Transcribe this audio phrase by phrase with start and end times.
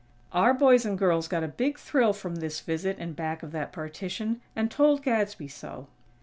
[0.31, 3.71] Our boys and girls got a big thrill from this visit in back of that
[3.71, 5.89] partition, and told Gadsby so.